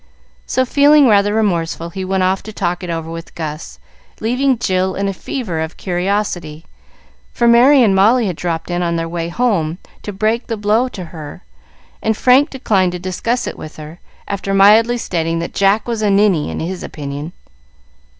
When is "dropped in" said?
8.35-8.81